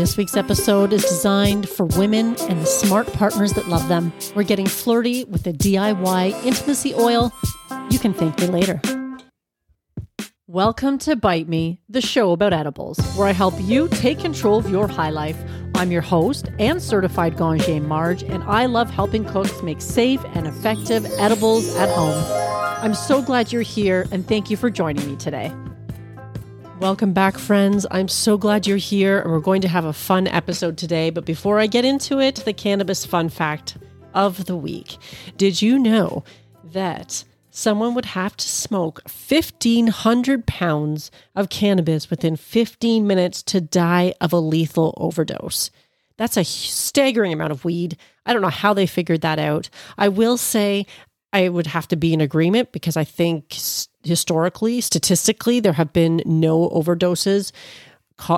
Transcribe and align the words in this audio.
This 0.00 0.16
week's 0.16 0.34
episode 0.34 0.94
is 0.94 1.02
designed 1.02 1.68
for 1.68 1.84
women 1.84 2.34
and 2.48 2.62
the 2.62 2.64
smart 2.64 3.12
partners 3.12 3.52
that 3.52 3.68
love 3.68 3.86
them. 3.88 4.14
We're 4.34 4.44
getting 4.44 4.66
flirty 4.66 5.24
with 5.24 5.42
the 5.42 5.52
DIY 5.52 6.42
intimacy 6.42 6.94
oil. 6.94 7.30
You 7.90 7.98
can 7.98 8.14
thank 8.14 8.40
me 8.40 8.46
later. 8.46 8.80
Welcome 10.46 10.96
to 11.00 11.16
Bite 11.16 11.48
Me, 11.48 11.82
the 11.90 12.00
show 12.00 12.32
about 12.32 12.54
edibles, 12.54 12.98
where 13.14 13.28
I 13.28 13.32
help 13.32 13.52
you 13.60 13.88
take 13.88 14.18
control 14.18 14.58
of 14.58 14.70
your 14.70 14.88
high 14.88 15.10
life. 15.10 15.36
I'm 15.74 15.92
your 15.92 16.00
host 16.00 16.48
and 16.58 16.80
certified 16.80 17.36
Ganjier 17.36 17.84
Marge, 17.86 18.22
and 18.22 18.42
I 18.44 18.64
love 18.64 18.88
helping 18.88 19.26
cooks 19.26 19.62
make 19.62 19.82
safe 19.82 20.24
and 20.32 20.46
effective 20.46 21.04
edibles 21.18 21.76
at 21.76 21.90
home. 21.90 22.24
I'm 22.82 22.94
so 22.94 23.20
glad 23.20 23.52
you're 23.52 23.60
here, 23.60 24.08
and 24.12 24.26
thank 24.26 24.48
you 24.48 24.56
for 24.56 24.70
joining 24.70 25.06
me 25.06 25.16
today. 25.16 25.52
Welcome 26.80 27.12
back, 27.12 27.36
friends. 27.36 27.84
I'm 27.90 28.08
so 28.08 28.38
glad 28.38 28.66
you're 28.66 28.78
here, 28.78 29.20
and 29.20 29.30
we're 29.30 29.40
going 29.40 29.60
to 29.60 29.68
have 29.68 29.84
a 29.84 29.92
fun 29.92 30.26
episode 30.26 30.78
today. 30.78 31.10
But 31.10 31.26
before 31.26 31.58
I 31.58 31.66
get 31.66 31.84
into 31.84 32.20
it, 32.20 32.36
the 32.36 32.54
cannabis 32.54 33.04
fun 33.04 33.28
fact 33.28 33.76
of 34.14 34.46
the 34.46 34.56
week. 34.56 34.96
Did 35.36 35.60
you 35.60 35.78
know 35.78 36.24
that 36.64 37.22
someone 37.50 37.92
would 37.92 38.06
have 38.06 38.34
to 38.38 38.48
smoke 38.48 39.02
1,500 39.04 40.46
pounds 40.46 41.10
of 41.34 41.50
cannabis 41.50 42.08
within 42.08 42.34
15 42.36 43.06
minutes 43.06 43.42
to 43.42 43.60
die 43.60 44.14
of 44.18 44.32
a 44.32 44.40
lethal 44.40 44.94
overdose? 44.96 45.70
That's 46.16 46.38
a 46.38 46.44
staggering 46.46 47.34
amount 47.34 47.52
of 47.52 47.66
weed. 47.66 47.98
I 48.24 48.32
don't 48.32 48.40
know 48.40 48.48
how 48.48 48.72
they 48.72 48.86
figured 48.86 49.20
that 49.20 49.38
out. 49.38 49.68
I 49.98 50.08
will 50.08 50.38
say 50.38 50.86
I 51.30 51.50
would 51.50 51.66
have 51.66 51.88
to 51.88 51.96
be 51.96 52.14
in 52.14 52.22
agreement 52.22 52.72
because 52.72 52.96
I 52.96 53.04
think 53.04 53.58
historically, 54.02 54.80
statistically, 54.80 55.60
there 55.60 55.74
have 55.74 55.92
been 55.92 56.22
no 56.24 56.68
overdoses 56.70 57.52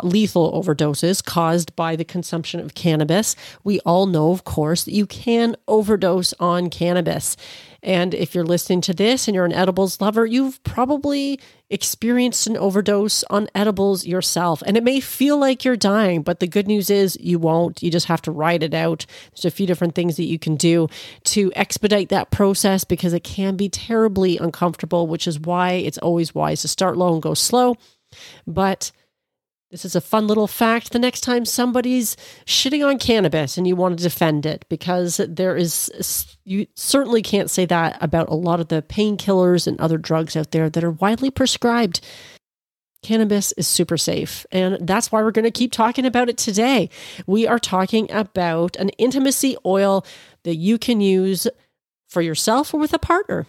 lethal 0.02 0.52
overdoses 0.52 1.24
caused 1.24 1.74
by 1.76 1.96
the 1.96 2.04
consumption 2.04 2.60
of 2.60 2.74
cannabis. 2.74 3.36
We 3.64 3.80
all 3.80 4.06
know, 4.06 4.32
of 4.32 4.44
course, 4.44 4.84
that 4.84 4.94
you 4.94 5.06
can 5.06 5.56
overdose 5.68 6.34
on 6.40 6.70
cannabis. 6.70 7.36
And 7.84 8.14
if 8.14 8.32
you're 8.32 8.44
listening 8.44 8.80
to 8.82 8.94
this 8.94 9.26
and 9.26 9.34
you're 9.34 9.44
an 9.44 9.52
edibles 9.52 10.00
lover, 10.00 10.24
you've 10.24 10.62
probably 10.62 11.40
experienced 11.68 12.46
an 12.46 12.56
overdose 12.56 13.24
on 13.24 13.48
edibles 13.56 14.06
yourself. 14.06 14.62
And 14.64 14.76
it 14.76 14.84
may 14.84 15.00
feel 15.00 15.36
like 15.36 15.64
you're 15.64 15.74
dying, 15.74 16.22
but 16.22 16.38
the 16.38 16.46
good 16.46 16.68
news 16.68 16.90
is 16.90 17.18
you 17.20 17.40
won't. 17.40 17.82
You 17.82 17.90
just 17.90 18.06
have 18.06 18.22
to 18.22 18.30
ride 18.30 18.62
it 18.62 18.74
out. 18.74 19.04
There's 19.32 19.46
a 19.46 19.50
few 19.50 19.66
different 19.66 19.96
things 19.96 20.16
that 20.16 20.26
you 20.26 20.38
can 20.38 20.54
do 20.54 20.88
to 21.24 21.50
expedite 21.56 22.10
that 22.10 22.30
process 22.30 22.84
because 22.84 23.14
it 23.14 23.24
can 23.24 23.56
be 23.56 23.68
terribly 23.68 24.38
uncomfortable, 24.38 25.08
which 25.08 25.26
is 25.26 25.40
why 25.40 25.72
it's 25.72 25.98
always 25.98 26.34
wise 26.34 26.62
to 26.62 26.68
start 26.68 26.96
low 26.96 27.14
and 27.14 27.22
go 27.22 27.34
slow. 27.34 27.76
But 28.46 28.92
this 29.72 29.86
is 29.86 29.96
a 29.96 30.02
fun 30.02 30.26
little 30.26 30.46
fact. 30.46 30.92
The 30.92 30.98
next 30.98 31.22
time 31.22 31.46
somebody's 31.46 32.14
shitting 32.44 32.86
on 32.86 32.98
cannabis 32.98 33.56
and 33.56 33.66
you 33.66 33.74
want 33.74 33.96
to 33.96 34.02
defend 34.04 34.44
it, 34.44 34.66
because 34.68 35.16
there 35.26 35.56
is, 35.56 35.90
you 36.44 36.66
certainly 36.76 37.22
can't 37.22 37.50
say 37.50 37.64
that 37.64 37.96
about 38.02 38.28
a 38.28 38.34
lot 38.34 38.60
of 38.60 38.68
the 38.68 38.82
painkillers 38.82 39.66
and 39.66 39.80
other 39.80 39.96
drugs 39.96 40.36
out 40.36 40.50
there 40.50 40.68
that 40.68 40.84
are 40.84 40.90
widely 40.90 41.30
prescribed. 41.30 42.02
Cannabis 43.02 43.52
is 43.52 43.66
super 43.66 43.96
safe. 43.96 44.44
And 44.52 44.86
that's 44.86 45.10
why 45.10 45.22
we're 45.22 45.32
going 45.32 45.46
to 45.46 45.50
keep 45.50 45.72
talking 45.72 46.04
about 46.04 46.28
it 46.28 46.36
today. 46.36 46.90
We 47.26 47.46
are 47.46 47.58
talking 47.58 48.12
about 48.12 48.76
an 48.76 48.90
intimacy 48.90 49.56
oil 49.64 50.04
that 50.44 50.56
you 50.56 50.76
can 50.76 51.00
use 51.00 51.48
for 52.10 52.20
yourself 52.20 52.74
or 52.74 52.78
with 52.78 52.92
a 52.92 52.98
partner 52.98 53.46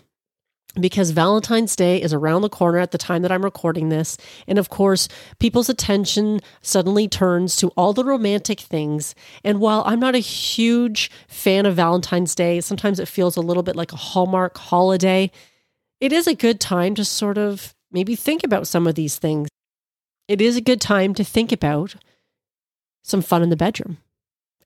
because 0.79 1.11
Valentine's 1.11 1.75
Day 1.75 2.01
is 2.01 2.13
around 2.13 2.41
the 2.41 2.49
corner 2.49 2.79
at 2.79 2.91
the 2.91 2.97
time 2.97 3.21
that 3.21 3.31
I'm 3.31 3.43
recording 3.43 3.89
this. 3.89 4.17
And 4.47 4.57
of 4.57 4.69
course, 4.69 5.07
people's 5.39 5.69
attention 5.69 6.39
suddenly 6.61 7.07
turns 7.07 7.55
to 7.57 7.67
all 7.69 7.93
the 7.93 8.03
romantic 8.03 8.59
things. 8.59 9.13
And 9.43 9.59
while 9.59 9.83
I'm 9.85 9.99
not 9.99 10.15
a 10.15 10.19
huge 10.19 11.11
fan 11.27 11.65
of 11.65 11.75
Valentine's 11.75 12.33
Day, 12.33 12.59
sometimes 12.59 12.99
it 12.99 13.07
feels 13.07 13.37
a 13.37 13.41
little 13.41 13.63
bit 13.63 13.75
like 13.75 13.93
a 13.93 13.97
Hallmark 13.97 14.57
holiday. 14.57 15.31
It 15.99 16.11
is 16.11 16.25
a 16.27 16.35
good 16.35 16.59
time 16.59 16.95
to 16.95 17.05
sort 17.05 17.37
of 17.37 17.75
maybe 17.91 18.15
think 18.15 18.43
about 18.43 18.67
some 18.67 18.87
of 18.87 18.95
these 18.95 19.19
things. 19.19 19.49
It 20.27 20.41
is 20.41 20.57
a 20.57 20.61
good 20.61 20.81
time 20.81 21.13
to 21.15 21.23
think 21.23 21.51
about 21.51 21.95
some 23.03 23.21
fun 23.21 23.43
in 23.43 23.49
the 23.49 23.55
bedroom. 23.55 23.97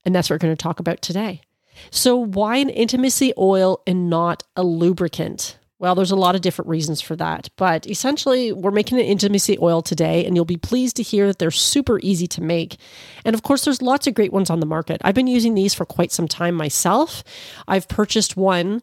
And 0.06 0.14
that's 0.14 0.30
what 0.30 0.34
we're 0.34 0.46
going 0.46 0.56
to 0.56 0.62
talk 0.62 0.80
about 0.80 1.02
today. 1.02 1.42
So, 1.90 2.16
why 2.16 2.56
an 2.56 2.70
intimacy 2.70 3.32
oil 3.36 3.82
and 3.86 4.08
not 4.08 4.42
a 4.56 4.64
lubricant? 4.64 5.57
Well, 5.80 5.94
there's 5.94 6.10
a 6.10 6.16
lot 6.16 6.34
of 6.34 6.40
different 6.40 6.68
reasons 6.68 7.00
for 7.00 7.14
that, 7.16 7.50
but 7.56 7.86
essentially, 7.86 8.52
we're 8.52 8.72
making 8.72 8.98
an 8.98 9.04
intimacy 9.04 9.56
oil 9.62 9.80
today, 9.80 10.26
and 10.26 10.34
you'll 10.34 10.44
be 10.44 10.56
pleased 10.56 10.96
to 10.96 11.04
hear 11.04 11.28
that 11.28 11.38
they're 11.38 11.52
super 11.52 12.00
easy 12.00 12.26
to 12.28 12.42
make. 12.42 12.78
And 13.24 13.32
of 13.32 13.44
course, 13.44 13.64
there's 13.64 13.80
lots 13.80 14.08
of 14.08 14.14
great 14.14 14.32
ones 14.32 14.50
on 14.50 14.58
the 14.58 14.66
market. 14.66 15.00
I've 15.04 15.14
been 15.14 15.28
using 15.28 15.54
these 15.54 15.74
for 15.74 15.84
quite 15.84 16.10
some 16.10 16.26
time 16.26 16.56
myself. 16.56 17.22
I've 17.68 17.86
purchased 17.86 18.36
one 18.36 18.82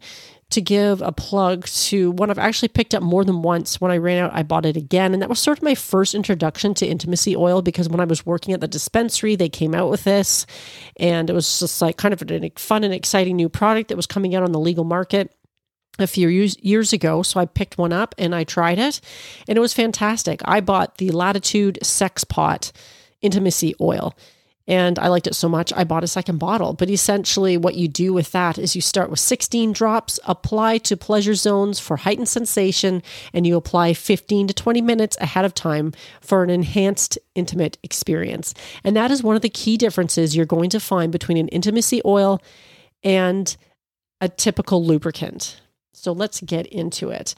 to 0.52 0.62
give 0.62 1.02
a 1.02 1.12
plug 1.12 1.66
to 1.66 2.12
one 2.12 2.30
I've 2.30 2.40
actually 2.40 2.70
picked 2.70 2.94
up 2.94 3.04
more 3.04 3.26
than 3.26 3.42
once. 3.42 3.82
When 3.82 3.92
I 3.92 3.98
ran 3.98 4.24
out, 4.24 4.32
I 4.34 4.44
bought 4.44 4.66
it 4.66 4.78
again. 4.78 5.12
And 5.12 5.22
that 5.22 5.28
was 5.28 5.40
sort 5.40 5.58
of 5.58 5.64
my 5.64 5.76
first 5.76 6.16
introduction 6.16 6.74
to 6.76 6.86
intimacy 6.86 7.36
oil 7.36 7.62
because 7.62 7.90
when 7.90 8.00
I 8.00 8.06
was 8.06 8.26
working 8.26 8.54
at 8.54 8.62
the 8.62 8.68
dispensary, 8.68 9.36
they 9.36 9.50
came 9.50 9.76
out 9.76 9.90
with 9.90 10.06
this. 10.06 10.46
And 10.98 11.30
it 11.30 11.34
was 11.34 11.60
just 11.60 11.82
like 11.82 11.98
kind 11.98 12.14
of 12.14 12.22
a 12.22 12.52
fun 12.58 12.86
and 12.86 12.94
exciting 12.94 13.36
new 13.36 13.50
product 13.50 13.90
that 13.90 13.98
was 13.98 14.08
coming 14.08 14.34
out 14.34 14.44
on 14.44 14.54
the 14.54 14.60
legal 14.60 14.86
market 14.86 15.36
a 16.00 16.08
few 16.08 16.28
years, 16.28 16.94
ago. 16.94 17.24
So 17.24 17.40
I 17.40 17.46
picked 17.46 17.78
one 17.78 17.94
up 17.94 18.16
and 18.18 18.36
I 18.36 18.44
tried 18.44 18.80
it, 18.80 19.02
and 19.48 19.58
it 19.58 19.62
was 19.62 19.74
fantastic. 19.74 20.42
I 20.46 20.60
bought 20.60 20.98
the 20.98 21.12
Latitude 21.12 21.80
Sex 21.84 22.24
Pot 22.24 22.72
Intimacy 23.22 23.76
Oil. 23.80 24.16
And 24.68 24.98
I 24.98 25.10
liked 25.10 25.28
it 25.28 25.36
so 25.36 25.48
much, 25.48 25.72
I 25.76 25.84
bought 25.84 26.04
a 26.04 26.08
second 26.08 26.40
bottle. 26.40 26.74
But 26.74 26.90
essentially, 26.90 27.56
what 27.56 27.76
you 27.76 27.88
do 27.88 28.14
with 28.14 28.32
that 28.32 28.58
is 28.58 28.76
you 28.76 28.82
start 28.82 29.12
with 29.12 29.20
16 29.20 29.74
drops, 29.74 30.20
apply 30.26 30.80
to 30.80 30.98
pleasure 30.98 31.36
zones 31.36 31.80
for 31.80 31.98
heightened 31.98 32.30
sensation, 32.30 33.04
and 33.32 33.46
you 33.46 33.58
apply 33.58 33.94
15 33.94 34.48
to 34.48 34.54
20 34.56 34.82
minutes 34.82 35.18
ahead 35.22 35.46
of 35.46 35.54
time 35.54 35.94
for 36.20 36.44
an 36.44 36.50
enhanced 36.50 37.20
intimate 37.36 37.78
experience. 37.84 38.56
And 38.84 38.96
that 38.96 39.12
is 39.12 39.22
one 39.22 39.36
of 39.36 39.44
the 39.44 39.50
key 39.50 39.78
differences 39.78 40.36
you're 40.36 40.48
going 40.48 40.72
to 40.72 40.80
find 40.80 41.12
between 41.12 41.38
an 41.38 41.48
intimacy 41.50 42.02
oil 42.04 42.42
and 43.04 43.56
a 44.20 44.30
typical 44.30 44.84
lubricant. 44.84 45.62
So 45.96 46.12
let's 46.12 46.42
get 46.42 46.68
into 46.68 47.10
it. 47.10 47.36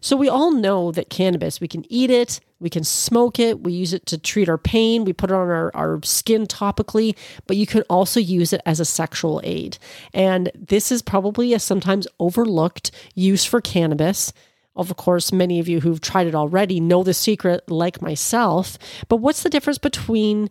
So 0.00 0.16
we 0.16 0.28
all 0.28 0.52
know 0.52 0.92
that 0.92 1.10
cannabis, 1.10 1.60
we 1.60 1.68
can 1.68 1.84
eat 1.92 2.10
it, 2.10 2.40
we 2.60 2.70
can 2.70 2.84
smoke 2.84 3.40
it, 3.40 3.64
we 3.64 3.72
use 3.72 3.92
it 3.92 4.06
to 4.06 4.18
treat 4.18 4.48
our 4.48 4.58
pain, 4.58 5.04
we 5.04 5.12
put 5.12 5.30
it 5.30 5.34
on 5.34 5.48
our, 5.48 5.72
our 5.74 6.00
skin 6.04 6.46
topically, 6.46 7.16
but 7.46 7.56
you 7.56 7.66
can 7.66 7.82
also 7.90 8.20
use 8.20 8.52
it 8.52 8.60
as 8.64 8.78
a 8.78 8.84
sexual 8.84 9.40
aid. 9.42 9.78
And 10.14 10.50
this 10.54 10.92
is 10.92 11.02
probably 11.02 11.52
a 11.52 11.58
sometimes 11.58 12.06
overlooked 12.20 12.92
use 13.14 13.44
for 13.44 13.60
cannabis. 13.60 14.32
Of 14.76 14.96
course, 14.96 15.32
many 15.32 15.58
of 15.58 15.68
you 15.68 15.80
who've 15.80 16.00
tried 16.00 16.28
it 16.28 16.34
already 16.34 16.80
know 16.80 17.02
the 17.02 17.12
secret, 17.12 17.68
like 17.68 18.00
myself. 18.00 18.78
But 19.08 19.16
what's 19.16 19.42
the 19.42 19.50
difference 19.50 19.78
between 19.78 20.48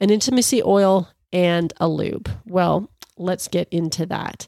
an 0.00 0.10
intimacy 0.10 0.62
oil 0.62 1.08
and 1.32 1.72
a 1.78 1.88
lube? 1.88 2.30
Well, 2.46 2.90
let's 3.16 3.48
get 3.48 3.68
into 3.68 4.06
that. 4.06 4.46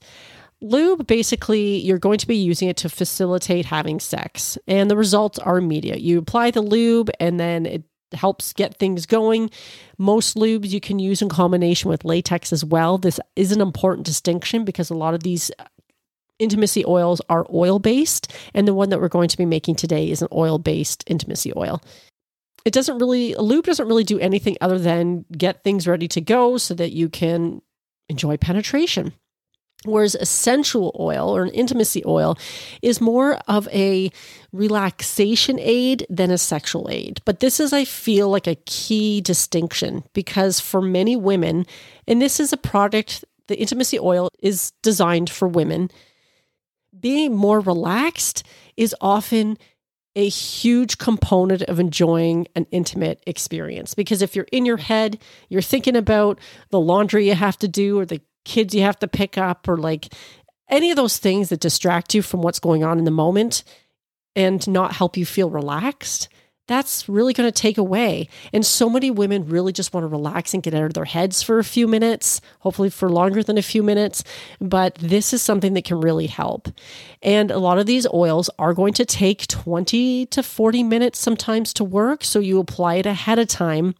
Lube, 0.65 1.07
basically, 1.07 1.77
you're 1.81 1.99
going 1.99 2.17
to 2.17 2.27
be 2.27 2.37
using 2.37 2.71
it 2.71 2.79
to 2.79 2.89
facilitate 2.89 3.67
having 3.67 4.01
sex, 4.01 4.57
and 4.67 4.91
the 4.91 4.97
results 4.97 5.39
are 5.39 5.59
immediate. 5.59 6.01
You 6.01 6.19
apply 6.19 6.53
the 6.53 6.63
lube, 6.63 7.11
and 7.21 7.39
then 7.39 7.67
it 7.67 7.83
helps 8.15 8.55
get 8.55 8.79
things 8.79 9.05
going. 9.05 9.51
Most 9.99 10.37
lubes 10.37 10.71
you 10.71 10.81
can 10.81 10.99
use 10.99 11.21
in 11.21 11.29
combination 11.29 11.91
with 11.91 12.07
latex 12.07 12.51
as 12.51 12.65
well. 12.65 12.97
This 12.97 13.21
is 13.37 13.53
an 13.53 13.61
important 13.61 14.07
distinction 14.07 14.65
because 14.65 14.89
a 14.89 14.95
lot 14.95 15.13
of 15.13 15.23
these 15.23 15.51
intimacy 16.39 16.83
oils 16.87 17.21
are 17.29 17.47
oil 17.53 17.79
based, 17.79 18.33
and 18.55 18.67
the 18.67 18.73
one 18.73 18.89
that 18.89 19.03
we're 19.03 19.09
going 19.09 19.29
to 19.29 19.37
be 19.37 19.45
making 19.45 19.75
today 19.75 20.11
is 20.11 20.23
an 20.23 20.29
oil 20.33 20.59
based 20.59 21.05
intimacy 21.07 21.53
oil. 21.55 21.83
It 22.65 22.73
doesn't 22.73 22.99
really, 22.99 23.35
lube 23.35 23.67
doesn't 23.67 23.87
really 23.87 24.05
do 24.05 24.19
anything 24.19 24.57
other 24.63 24.79
than 24.79 25.27
get 25.37 25.63
things 25.63 25.87
ready 25.87 26.09
to 26.09 26.23
go 26.23 26.57
so 26.57 26.73
that 26.73 26.93
you 26.93 27.11
can 27.11 27.61
enjoy 28.09 28.39
penetration. 28.39 29.13
Whereas 29.85 30.15
a 30.15 30.25
sensual 30.25 30.97
oil 30.99 31.29
or 31.29 31.43
an 31.43 31.51
intimacy 31.51 32.03
oil 32.07 32.39
is 32.81 33.01
more 33.01 33.35
of 33.47 33.69
a 33.69 34.11
relaxation 34.53 35.59
aid 35.61 36.07
than 36.09 36.31
a 36.31 36.39
sexual 36.39 36.89
aid. 36.91 37.21
But 37.25 37.41
this 37.41 37.61
is, 37.61 37.73
I 37.73 37.85
feel, 37.85 38.31
like 38.31 38.47
a 38.47 38.55
key 38.67 39.21
distinction 39.21 40.03
because 40.15 40.59
for 40.59 40.81
many 40.81 41.17
women, 41.17 41.67
and 42.09 42.21
this 42.21 42.41
is 42.41 42.53
a 42.53 42.57
product, 42.57 43.25
the 43.49 43.59
intimacy 43.59 43.99
oil 43.99 44.31
is 44.41 44.73
designed 44.83 45.29
for 45.29 45.47
women, 45.47 45.91
being 46.99 47.35
more 47.35 47.61
relaxed 47.61 48.43
is 48.77 48.95
often 49.01 49.59
a 50.17 50.29
huge 50.29 50.99
component 50.99 51.63
of 51.63 51.81
enjoying 51.81 52.47
an 52.55 52.67
intimate 52.71 53.23
experience. 53.27 53.95
Because 53.95 54.23
if 54.23 54.37
you're 54.37 54.47
in 54.53 54.65
your 54.65 54.77
head, 54.77 55.19
you're 55.49 55.61
thinking 55.61 55.97
about 55.97 56.39
the 56.71 56.81
laundry 56.81 57.29
you 57.29 57.35
have 57.35 57.59
to 57.59 57.69
do 57.69 57.99
or 57.99 58.07
the 58.07 58.21
kids 58.45 58.75
you 58.75 58.83
have 58.83 58.99
to 59.01 59.09
pick 59.09 59.39
up 59.39 59.69
or 59.69 59.77
like 59.77 60.13
any 60.69 60.91
of 60.91 60.97
those 60.97 61.19
things 61.19 61.49
that 61.49 61.61
distract 61.61 62.15
you 62.15 62.23
from 62.23 62.43
what's 62.43 62.61
going 62.61 62.85
on 62.85 62.99
in 62.99 63.05
the 63.05 63.11
moment 63.11 63.65
and 64.37 64.67
not 64.67 64.93
help 64.93 65.17
you 65.17 65.27
feel 65.27 65.51
relaxed, 65.51 66.29
that's 66.67 67.09
really 67.09 67.35
going 67.35 67.47
to 67.47 67.53
take 67.53 67.77
away. 67.77 68.29
And 68.53 68.65
so 68.65 68.89
many 68.89 69.11
women 69.11 69.47
really 69.47 69.73
just 69.73 69.93
want 69.93 70.05
to 70.05 70.09
relax 70.09 70.55
and 70.55 70.63
get 70.63 70.75
out 70.75 70.85
of 70.85 70.95
their 70.95 71.05
heads 71.05 71.43
for 71.43 71.59
a 71.59 71.65
few 71.65 71.87
minutes, 71.87 72.41
hopefully 72.61 72.89
for 72.89 73.11
longer 73.11 73.43
than 73.43 73.59
a 73.59 73.63
few 73.63 73.83
minutes. 73.83 74.25
But 74.61 74.95
this 74.95 75.35
is 75.35 75.43
something 75.43 75.75
that 75.75 75.85
can 75.85 76.01
really 76.01 76.27
help. 76.27 76.69
And 77.23 77.51
a 77.51 77.59
lot 77.59 77.79
of 77.79 77.87
these 77.87 78.07
oils 78.13 78.49
are 78.59 78.73
going 78.73 78.95
to 78.95 79.05
take 79.05 79.47
20 79.47 80.27
to 80.27 80.43
40 80.43 80.83
minutes 80.83 81.19
sometimes 81.19 81.75
to 81.75 81.85
work. 81.85 82.25
So 82.25 82.39
you 82.39 82.59
apply 82.59 82.97
it 82.97 83.07
ahead 83.07 83.39
of 83.39 83.49
time. 83.49 83.95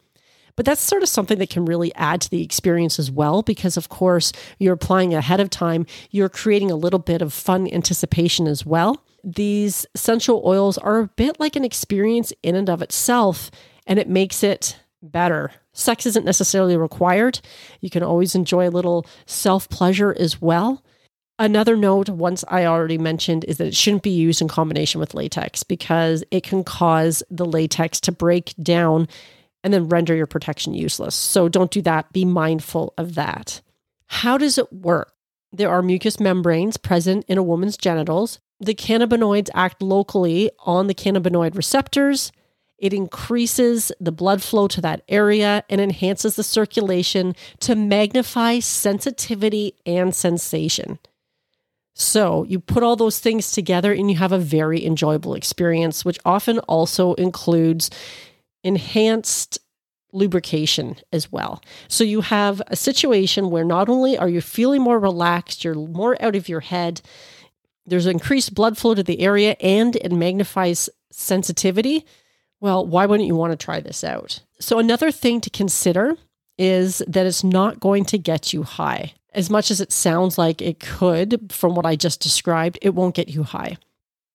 But 0.55 0.65
that's 0.65 0.81
sort 0.81 1.03
of 1.03 1.09
something 1.09 1.37
that 1.39 1.49
can 1.49 1.65
really 1.65 1.93
add 1.95 2.21
to 2.21 2.29
the 2.29 2.43
experience 2.43 2.97
as 2.99 3.11
well, 3.11 3.41
because 3.41 3.77
of 3.77 3.89
course, 3.89 4.31
you're 4.57 4.73
applying 4.73 5.13
ahead 5.13 5.39
of 5.39 5.49
time, 5.49 5.85
you're 6.11 6.29
creating 6.29 6.71
a 6.71 6.75
little 6.75 6.99
bit 6.99 7.21
of 7.21 7.33
fun 7.33 7.67
anticipation 7.71 8.47
as 8.47 8.65
well 8.65 9.03
these 9.25 9.87
essential 9.95 10.43
oils 10.45 10.77
are 10.77 10.99
a 10.99 11.07
bit 11.07 11.39
like 11.39 11.55
an 11.55 11.65
experience 11.65 12.31
in 12.43 12.55
and 12.55 12.69
of 12.69 12.81
itself, 12.81 13.49
and 13.87 13.97
it 13.97 14.07
makes 14.07 14.43
it 14.43 14.77
better. 15.01 15.51
Sex 15.73 16.05
isn't 16.05 16.25
necessarily 16.25 16.77
required. 16.77 17.39
You 17.81 17.89
can 17.89 18.03
always 18.03 18.35
enjoy 18.35 18.69
a 18.69 18.71
little 18.71 19.05
self 19.25 19.67
pleasure 19.67 20.15
as 20.17 20.41
well. 20.41 20.83
Another 21.37 21.75
note, 21.75 22.07
once 22.07 22.45
I 22.47 22.65
already 22.65 22.97
mentioned, 22.97 23.43
is 23.45 23.57
that 23.57 23.67
it 23.67 23.75
shouldn't 23.75 24.03
be 24.03 24.11
used 24.11 24.41
in 24.41 24.47
combination 24.47 25.01
with 25.01 25.13
latex 25.13 25.63
because 25.63 26.23
it 26.31 26.43
can 26.43 26.63
cause 26.63 27.23
the 27.29 27.45
latex 27.45 27.99
to 28.01 28.11
break 28.13 28.53
down 28.61 29.09
and 29.65 29.73
then 29.73 29.89
render 29.89 30.15
your 30.15 30.27
protection 30.27 30.73
useless. 30.73 31.15
So 31.15 31.49
don't 31.49 31.71
do 31.71 31.81
that. 31.81 32.13
Be 32.13 32.23
mindful 32.23 32.93
of 32.97 33.15
that. 33.15 33.61
How 34.05 34.37
does 34.37 34.57
it 34.57 34.71
work? 34.71 35.11
There 35.51 35.69
are 35.69 35.81
mucous 35.81 36.19
membranes 36.19 36.77
present 36.77 37.25
in 37.27 37.37
a 37.37 37.43
woman's 37.43 37.75
genitals 37.75 38.39
the 38.59 38.73
cannabinoids 38.73 39.49
act 39.53 39.81
locally 39.81 40.49
on 40.59 40.87
the 40.87 40.95
cannabinoid 40.95 41.55
receptors. 41.55 42.31
It 42.77 42.93
increases 42.93 43.91
the 43.99 44.11
blood 44.11 44.41
flow 44.41 44.67
to 44.69 44.81
that 44.81 45.03
area 45.07 45.63
and 45.69 45.81
enhances 45.81 46.35
the 46.35 46.43
circulation 46.43 47.35
to 47.61 47.75
magnify 47.75 48.59
sensitivity 48.59 49.75
and 49.85 50.13
sensation. 50.15 50.99
So, 51.97 52.43
you 52.43 52.59
put 52.59 52.83
all 52.83 52.97
those 52.97 53.19
things 53.19 53.51
together 53.51 53.93
and 53.93 54.11
you 54.11 54.17
have 54.17 54.33
a 54.33 54.37
very 54.37 54.85
enjoyable 54.85 55.33
experience, 55.33 56.03
which 56.03 56.19
often 56.25 56.59
also 56.59 57.13
includes 57.13 57.89
enhanced 58.65 59.59
lubrication 60.11 60.97
as 61.13 61.31
well. 61.31 61.61
So, 61.87 62.03
you 62.03 62.21
have 62.21 62.61
a 62.67 62.75
situation 62.75 63.49
where 63.49 63.63
not 63.63 63.87
only 63.87 64.17
are 64.17 64.29
you 64.29 64.41
feeling 64.41 64.81
more 64.81 64.99
relaxed, 64.99 65.63
you're 65.63 65.75
more 65.75 66.21
out 66.21 66.35
of 66.35 66.49
your 66.49 66.61
head, 66.61 67.01
there's 67.85 68.07
increased 68.07 68.55
blood 68.55 68.77
flow 68.77 68.95
to 68.95 69.03
the 69.03 69.21
area 69.21 69.55
and 69.61 69.95
it 69.97 70.11
magnifies 70.11 70.89
sensitivity. 71.11 72.05
Well, 72.59 72.85
why 72.85 73.05
wouldn't 73.05 73.27
you 73.27 73.35
want 73.35 73.51
to 73.51 73.63
try 73.63 73.79
this 73.79 74.03
out? 74.03 74.41
So, 74.59 74.79
another 74.79 75.11
thing 75.11 75.41
to 75.41 75.49
consider 75.49 76.17
is 76.57 77.03
that 77.07 77.25
it's 77.25 77.43
not 77.43 77.79
going 77.79 78.05
to 78.05 78.17
get 78.17 78.53
you 78.53 78.63
high. 78.63 79.13
As 79.33 79.49
much 79.49 79.69
as 79.69 79.81
it 79.81 79.91
sounds 79.91 80.37
like 80.37 80.61
it 80.61 80.79
could, 80.79 81.51
from 81.51 81.75
what 81.75 81.85
I 81.85 81.97
just 81.97 82.21
described, 82.21 82.79
it 82.81 82.95
won't 82.95 83.15
get 83.15 83.27
you 83.27 83.43
high. 83.43 83.77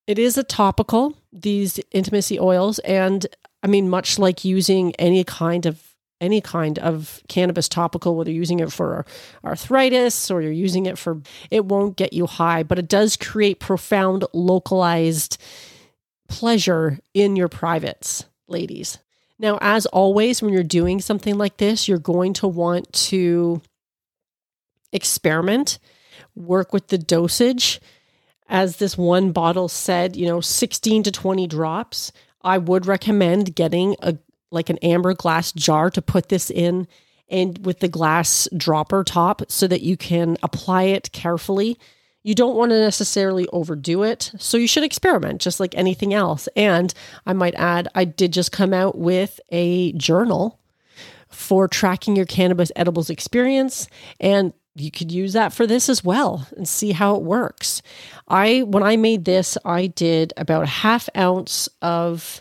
It 0.06 0.18
is 0.18 0.36
a 0.36 0.44
topical, 0.44 1.16
these 1.32 1.80
intimacy 1.90 2.38
oils, 2.38 2.78
and 2.80 3.26
I 3.62 3.66
mean, 3.66 3.88
much 3.88 4.18
like 4.18 4.44
using 4.44 4.94
any 4.96 5.24
kind 5.24 5.66
of 5.66 5.82
any 6.20 6.40
kind 6.40 6.78
of 6.78 7.22
cannabis 7.28 7.68
topical, 7.68 8.14
whether 8.14 8.30
you're 8.30 8.40
using 8.40 8.60
it 8.60 8.70
for 8.70 9.06
arthritis 9.42 10.30
or 10.30 10.42
you're 10.42 10.52
using 10.52 10.84
it 10.84 10.98
for, 10.98 11.22
it 11.50 11.64
won't 11.64 11.96
get 11.96 12.12
you 12.12 12.26
high, 12.26 12.62
but 12.62 12.78
it 12.78 12.88
does 12.88 13.16
create 13.16 13.58
profound 13.58 14.24
localized 14.34 15.38
pleasure 16.28 16.98
in 17.14 17.36
your 17.36 17.48
privates, 17.48 18.26
ladies. 18.48 18.98
Now, 19.38 19.58
as 19.62 19.86
always, 19.86 20.42
when 20.42 20.52
you're 20.52 20.62
doing 20.62 21.00
something 21.00 21.38
like 21.38 21.56
this, 21.56 21.88
you're 21.88 21.98
going 21.98 22.34
to 22.34 22.46
want 22.46 22.92
to 22.92 23.62
experiment, 24.92 25.78
work 26.34 26.74
with 26.74 26.88
the 26.88 26.98
dosage. 26.98 27.80
As 28.50 28.76
this 28.76 28.98
one 28.98 29.32
bottle 29.32 29.68
said, 29.68 30.16
you 30.16 30.26
know, 30.26 30.40
16 30.40 31.04
to 31.04 31.12
20 31.12 31.46
drops. 31.46 32.12
I 32.42 32.58
would 32.58 32.84
recommend 32.84 33.54
getting 33.54 33.96
a 34.02 34.18
like 34.50 34.68
an 34.68 34.78
amber 34.78 35.14
glass 35.14 35.52
jar 35.52 35.90
to 35.90 36.02
put 36.02 36.28
this 36.28 36.50
in 36.50 36.88
and 37.28 37.64
with 37.64 37.78
the 37.78 37.88
glass 37.88 38.48
dropper 38.56 39.04
top 39.04 39.42
so 39.48 39.66
that 39.68 39.82
you 39.82 39.96
can 39.96 40.36
apply 40.42 40.84
it 40.84 41.12
carefully. 41.12 41.78
You 42.22 42.34
don't 42.34 42.56
want 42.56 42.70
to 42.72 42.80
necessarily 42.80 43.46
overdo 43.52 44.02
it. 44.02 44.32
So 44.38 44.56
you 44.58 44.66
should 44.66 44.84
experiment 44.84 45.40
just 45.40 45.60
like 45.60 45.74
anything 45.76 46.12
else. 46.12 46.48
And 46.56 46.92
I 47.24 47.32
might 47.32 47.54
add, 47.54 47.88
I 47.94 48.04
did 48.04 48.32
just 48.32 48.52
come 48.52 48.74
out 48.74 48.98
with 48.98 49.40
a 49.50 49.92
journal 49.92 50.58
for 51.28 51.68
tracking 51.68 52.16
your 52.16 52.26
cannabis 52.26 52.72
edibles 52.74 53.08
experience. 53.08 53.88
And 54.18 54.52
you 54.74 54.90
could 54.90 55.10
use 55.10 55.32
that 55.32 55.52
for 55.52 55.66
this 55.66 55.88
as 55.88 56.04
well 56.04 56.46
and 56.56 56.68
see 56.68 56.92
how 56.92 57.16
it 57.16 57.22
works. 57.22 57.82
I 58.28 58.62
when 58.62 58.82
I 58.82 58.96
made 58.96 59.24
this, 59.24 59.58
I 59.64 59.88
did 59.88 60.32
about 60.36 60.62
a 60.62 60.66
half 60.66 61.08
ounce 61.16 61.68
of 61.82 62.40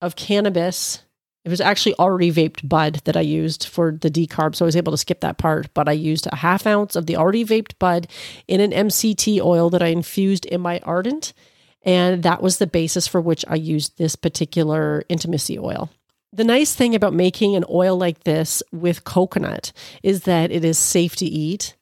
of 0.00 0.16
cannabis. 0.16 1.00
It 1.44 1.50
was 1.50 1.60
actually 1.60 1.94
already 1.96 2.32
vaped 2.32 2.66
bud 2.66 3.02
that 3.04 3.18
I 3.18 3.20
used 3.20 3.66
for 3.66 3.92
the 3.92 4.10
decarb, 4.10 4.54
so 4.54 4.64
I 4.64 4.66
was 4.66 4.76
able 4.76 4.92
to 4.92 4.98
skip 4.98 5.20
that 5.20 5.36
part. 5.36 5.72
But 5.74 5.88
I 5.88 5.92
used 5.92 6.26
a 6.26 6.36
half 6.36 6.66
ounce 6.66 6.96
of 6.96 7.06
the 7.06 7.16
already 7.16 7.44
vaped 7.44 7.78
bud 7.78 8.06
in 8.48 8.60
an 8.60 8.70
MCT 8.70 9.40
oil 9.42 9.68
that 9.70 9.82
I 9.82 9.88
infused 9.88 10.46
in 10.46 10.60
my 10.60 10.80
Ardent. 10.80 11.34
And 11.82 12.22
that 12.22 12.42
was 12.42 12.56
the 12.56 12.66
basis 12.66 13.06
for 13.06 13.20
which 13.20 13.44
I 13.46 13.56
used 13.56 13.98
this 13.98 14.16
particular 14.16 15.04
intimacy 15.10 15.58
oil. 15.58 15.90
The 16.34 16.44
nice 16.44 16.74
thing 16.74 16.96
about 16.96 17.14
making 17.14 17.54
an 17.54 17.64
oil 17.70 17.96
like 17.96 18.24
this 18.24 18.60
with 18.72 19.04
coconut 19.04 19.72
is 20.02 20.22
that 20.22 20.50
it 20.50 20.64
is 20.64 20.76
safe 20.76 21.14
to 21.16 21.26
eat 21.26 21.76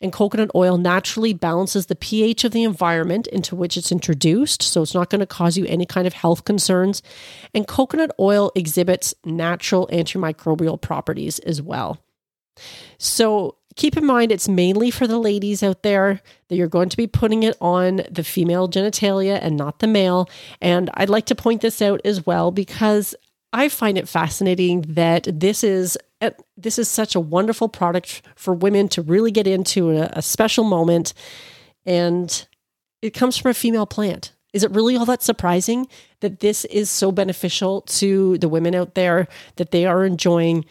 and 0.00 0.12
coconut 0.12 0.50
oil 0.54 0.78
naturally 0.78 1.32
balances 1.32 1.86
the 1.86 1.96
pH 1.96 2.44
of 2.44 2.52
the 2.52 2.62
environment 2.62 3.26
into 3.28 3.56
which 3.56 3.76
it's 3.76 3.90
introduced, 3.90 4.62
so 4.62 4.82
it's 4.82 4.94
not 4.94 5.10
going 5.10 5.20
to 5.20 5.26
cause 5.26 5.56
you 5.56 5.64
any 5.66 5.86
kind 5.86 6.06
of 6.06 6.12
health 6.12 6.44
concerns. 6.44 7.02
And 7.54 7.66
coconut 7.66 8.12
oil 8.20 8.52
exhibits 8.54 9.12
natural 9.24 9.88
antimicrobial 9.88 10.80
properties 10.80 11.38
as 11.40 11.62
well. 11.62 11.98
So 12.98 13.56
keep 13.74 13.96
in 13.96 14.04
mind, 14.04 14.32
it's 14.32 14.48
mainly 14.48 14.90
for 14.90 15.06
the 15.06 15.18
ladies 15.18 15.62
out 15.62 15.82
there 15.82 16.20
that 16.48 16.56
you're 16.56 16.68
going 16.68 16.90
to 16.90 16.96
be 16.96 17.06
putting 17.06 17.42
it 17.42 17.56
on 17.60 18.02
the 18.10 18.24
female 18.24 18.68
genitalia 18.68 19.38
and 19.40 19.56
not 19.56 19.78
the 19.78 19.86
male. 19.86 20.28
And 20.60 20.90
I'd 20.94 21.10
like 21.10 21.26
to 21.26 21.34
point 21.34 21.62
this 21.62 21.80
out 21.80 22.00
as 22.04 22.24
well 22.24 22.50
because 22.50 23.14
I 23.56 23.70
find 23.70 23.96
it 23.96 24.06
fascinating 24.06 24.82
that 24.82 25.26
this 25.32 25.64
is 25.64 25.96
eh, 26.20 26.30
this 26.58 26.78
is 26.78 26.88
such 26.88 27.14
a 27.14 27.20
wonderful 27.20 27.70
product 27.70 28.20
for 28.36 28.52
women 28.52 28.86
to 28.90 29.00
really 29.00 29.30
get 29.30 29.46
into 29.46 29.92
a, 29.92 30.10
a 30.12 30.20
special 30.20 30.62
moment, 30.62 31.14
and 31.86 32.46
it 33.00 33.14
comes 33.14 33.38
from 33.38 33.50
a 33.50 33.54
female 33.54 33.86
plant. 33.86 34.32
Is 34.52 34.62
it 34.62 34.72
really 34.72 34.94
all 34.94 35.06
that 35.06 35.22
surprising 35.22 35.88
that 36.20 36.40
this 36.40 36.66
is 36.66 36.90
so 36.90 37.10
beneficial 37.10 37.80
to 37.80 38.36
the 38.38 38.48
women 38.48 38.74
out 38.74 38.94
there 38.94 39.26
that 39.56 39.70
they 39.70 39.86
are 39.86 40.04
enjoying 40.04 40.66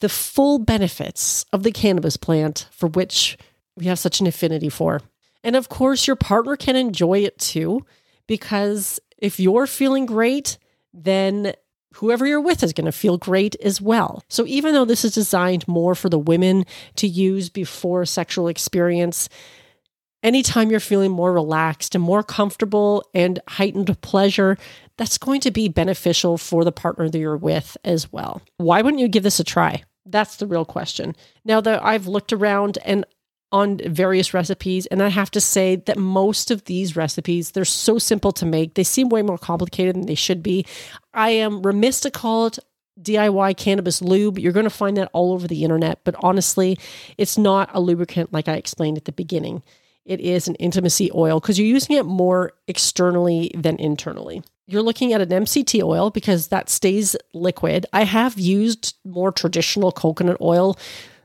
the 0.00 0.08
full 0.08 0.58
benefits 0.58 1.44
of 1.52 1.62
the 1.62 1.72
cannabis 1.72 2.16
plant 2.16 2.68
for 2.70 2.88
which 2.88 3.36
we 3.76 3.84
have 3.84 3.98
such 3.98 4.18
an 4.20 4.26
affinity 4.26 4.70
for? 4.70 5.02
And 5.44 5.56
of 5.56 5.68
course, 5.68 6.06
your 6.06 6.16
partner 6.16 6.56
can 6.56 6.74
enjoy 6.74 7.18
it 7.18 7.38
too, 7.38 7.84
because 8.26 8.98
if 9.18 9.38
you're 9.38 9.66
feeling 9.66 10.06
great, 10.06 10.56
then 10.94 11.52
whoever 11.94 12.26
you're 12.26 12.40
with 12.40 12.62
is 12.62 12.72
going 12.72 12.84
to 12.86 12.92
feel 12.92 13.18
great 13.18 13.56
as 13.56 13.80
well. 13.80 14.22
So 14.28 14.46
even 14.46 14.74
though 14.74 14.84
this 14.84 15.04
is 15.04 15.14
designed 15.14 15.66
more 15.66 15.94
for 15.94 16.08
the 16.08 16.18
women 16.18 16.64
to 16.96 17.08
use 17.08 17.48
before 17.48 18.04
sexual 18.04 18.48
experience, 18.48 19.28
anytime 20.22 20.70
you're 20.70 20.80
feeling 20.80 21.10
more 21.10 21.32
relaxed 21.32 21.94
and 21.94 22.02
more 22.02 22.22
comfortable 22.22 23.08
and 23.14 23.40
heightened 23.48 24.00
pleasure, 24.00 24.56
that's 24.96 25.18
going 25.18 25.40
to 25.42 25.50
be 25.50 25.68
beneficial 25.68 26.38
for 26.38 26.64
the 26.64 26.72
partner 26.72 27.08
that 27.08 27.18
you're 27.18 27.36
with 27.36 27.76
as 27.84 28.12
well. 28.12 28.42
Why 28.56 28.82
wouldn't 28.82 29.00
you 29.00 29.08
give 29.08 29.22
this 29.22 29.40
a 29.40 29.44
try? 29.44 29.82
That's 30.04 30.36
the 30.36 30.46
real 30.46 30.64
question. 30.64 31.14
Now 31.44 31.60
that 31.60 31.84
I've 31.84 32.06
looked 32.06 32.32
around 32.32 32.78
and 32.84 33.04
on 33.50 33.78
various 33.78 34.34
recipes. 34.34 34.86
And 34.86 35.02
i 35.02 35.08
have 35.08 35.30
to 35.32 35.40
say 35.40 35.76
that 35.76 35.98
most 35.98 36.50
of 36.50 36.64
these 36.64 36.96
recipes 36.96 37.52
they're 37.52 37.64
so 37.64 37.98
simple 37.98 38.32
to 38.32 38.46
make. 38.46 38.74
They 38.74 38.84
seem 38.84 39.08
way 39.08 39.22
more 39.22 39.38
complicated 39.38 39.96
than 39.96 40.06
they 40.06 40.14
should 40.14 40.42
be. 40.42 40.66
I 41.14 41.30
am 41.30 41.62
remiss 41.62 42.00
to 42.00 42.10
call 42.10 42.46
it 42.46 42.58
diy 43.00 43.56
cannabis 43.56 44.02
lube. 44.02 44.38
You're 44.38 44.52
going 44.52 44.64
to 44.64 44.70
find 44.70 44.96
that 44.96 45.10
all 45.12 45.32
over 45.32 45.46
the 45.46 45.64
internet 45.64 46.00
but 46.04 46.14
honestly 46.18 46.78
it's 47.16 47.38
not 47.38 47.70
a 47.72 47.80
lubricant 47.80 48.32
like 48.32 48.48
i 48.48 48.54
explained 48.54 48.98
at 48.98 49.04
the 49.04 49.12
beginning. 49.12 49.62
It 50.04 50.20
is 50.20 50.48
an 50.48 50.54
intimacy 50.54 51.10
oil 51.14 51.38
because 51.38 51.58
you're 51.58 51.68
using 51.68 51.96
it 51.96 52.06
more 52.06 52.52
externally 52.66 53.50
than 53.54 53.76
internally. 53.76 54.42
You're 54.66 54.82
looking 54.82 55.12
at 55.12 55.20
an 55.20 55.28
MCT 55.28 55.82
oil 55.82 56.10
because 56.10 56.48
that 56.48 56.68
stays 56.68 57.14
liquid. 57.32 57.86
I 57.92 58.04
have 58.04 58.38
used 58.38 58.96
more 59.04 59.32
traditional 59.32 59.92
coconut 59.92 60.38
oil 60.40 60.78